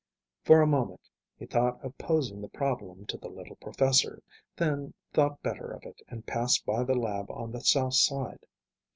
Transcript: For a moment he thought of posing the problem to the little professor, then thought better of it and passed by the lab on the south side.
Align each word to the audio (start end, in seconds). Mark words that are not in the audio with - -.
For 0.43 0.61
a 0.61 0.65
moment 0.65 1.07
he 1.37 1.45
thought 1.45 1.79
of 1.85 1.95
posing 1.99 2.41
the 2.41 2.47
problem 2.47 3.05
to 3.05 3.17
the 3.17 3.27
little 3.29 3.57
professor, 3.57 4.23
then 4.57 4.95
thought 5.13 5.43
better 5.43 5.69
of 5.69 5.83
it 5.83 6.01
and 6.07 6.25
passed 6.25 6.65
by 6.65 6.83
the 6.83 6.95
lab 6.95 7.29
on 7.29 7.51
the 7.51 7.61
south 7.61 7.93
side. 7.93 8.47